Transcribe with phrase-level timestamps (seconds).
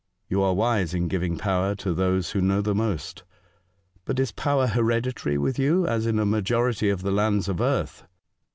[0.27, 3.23] You are wise in giving power to these who know the most.
[4.03, 8.07] But is power hereditary with you, as in a majority of the lands of earth